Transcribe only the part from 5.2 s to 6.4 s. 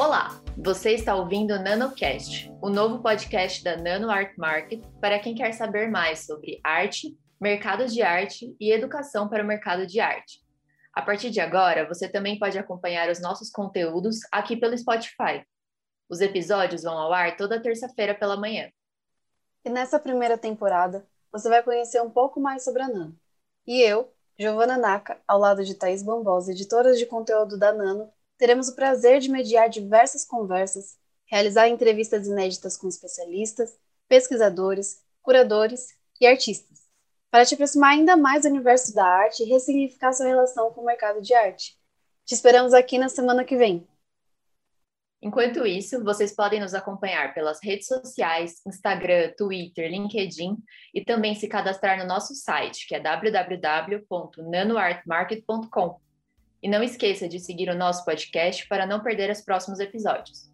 quer saber mais